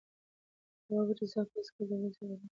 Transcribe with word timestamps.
هغه 0.85 0.93
وویل 1.01 1.17
چې 1.19 1.25
زه 1.31 1.39
به 1.47 1.51
هیڅکله 1.61 1.85
دا 1.89 1.95
ورځ 1.99 2.15
هېره 2.19 2.31
نه 2.33 2.35
کړم. 2.39 2.49